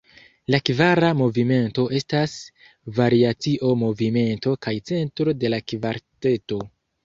La 0.53 0.59
kvara 0.69 1.11
movimento 1.19 1.83
estas 1.99 2.33
variacio-movimento 3.01 4.57
kaj 4.67 4.77
centro 4.93 5.39
de 5.45 5.57
la 5.57 5.65
kvarteto. 5.71 6.65